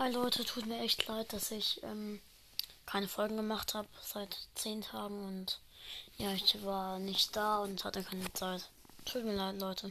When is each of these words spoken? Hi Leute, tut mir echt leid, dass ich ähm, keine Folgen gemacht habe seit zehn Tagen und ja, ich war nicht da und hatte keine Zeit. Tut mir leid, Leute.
Hi 0.00 0.12
Leute, 0.12 0.44
tut 0.44 0.66
mir 0.66 0.78
echt 0.78 1.08
leid, 1.08 1.32
dass 1.32 1.50
ich 1.50 1.82
ähm, 1.82 2.20
keine 2.86 3.08
Folgen 3.08 3.36
gemacht 3.36 3.74
habe 3.74 3.88
seit 4.00 4.46
zehn 4.54 4.80
Tagen 4.80 5.26
und 5.26 5.58
ja, 6.18 6.32
ich 6.34 6.64
war 6.64 7.00
nicht 7.00 7.34
da 7.34 7.58
und 7.58 7.84
hatte 7.84 8.04
keine 8.04 8.32
Zeit. 8.32 8.70
Tut 9.04 9.24
mir 9.24 9.34
leid, 9.34 9.58
Leute. 9.60 9.90